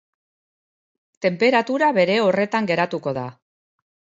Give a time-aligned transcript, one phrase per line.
[1.27, 3.27] Tenperatura bere horretan geratuko da.